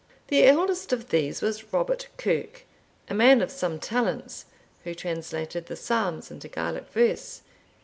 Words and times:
The 0.29 0.45
eldest 0.47 0.91
of 0.93 1.09
these 1.09 1.43
was 1.43 1.71
Robert 1.71 2.07
Kirke, 2.17 2.65
a 3.07 3.13
man 3.13 3.39
of 3.39 3.51
some 3.51 3.77
talents, 3.79 4.45
who 4.83 4.95
translated 4.95 5.67
the 5.67 5.75
Psalms 5.75 6.31
into 6.31 6.47
Gaelic 6.47 6.87
verse. 6.89 7.43